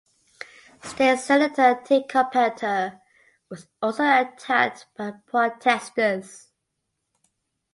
[0.81, 2.99] State Senator Tim Carpenter
[3.49, 6.47] was also attacked by protesters.